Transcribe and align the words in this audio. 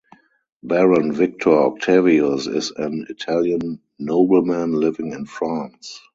Baron 0.63 1.11
Victor 1.13 1.51
Octavius 1.51 2.47
is 2.47 2.71
an 2.71 3.05
Italian 3.09 3.83
nobleman 3.99 4.71
living 4.71 5.11
in 5.11 5.27
France. 5.27 6.01